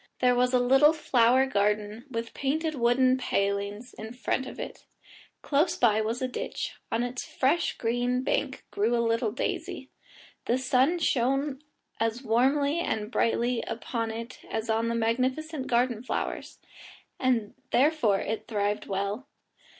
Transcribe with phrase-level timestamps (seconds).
[0.17, 4.87] There was a little flower garden with painted wooden palings in front of it;
[5.43, 9.91] close by was a ditch, on its fresh green bank grew a little daisy;
[10.45, 11.61] the sun shone
[11.99, 16.57] as warmly and brightly upon it as on the magnificent garden flowers,
[17.19, 19.27] and therefore it thrived well.